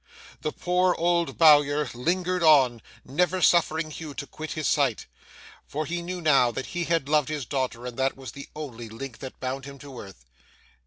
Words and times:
The 0.41 0.51
poor 0.51 0.95
old 0.95 1.37
Bowyer 1.37 1.87
lingered 1.93 2.41
on, 2.41 2.81
never 3.05 3.39
suffering 3.39 3.91
Hugh 3.91 4.15
to 4.15 4.25
quit 4.25 4.53
his 4.53 4.67
sight, 4.67 5.05
for 5.67 5.85
he 5.85 6.01
knew 6.01 6.21
now 6.21 6.49
that 6.49 6.65
he 6.73 6.85
had 6.85 7.07
loved 7.07 7.29
his 7.29 7.45
daughter, 7.45 7.85
and 7.85 7.97
that 7.99 8.17
was 8.17 8.31
the 8.31 8.49
only 8.55 8.89
link 8.89 9.19
that 9.19 9.39
bound 9.39 9.65
him 9.65 9.77
to 9.77 9.99
earth. 9.99 10.25